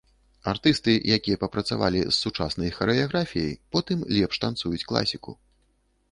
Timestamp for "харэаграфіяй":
2.77-3.53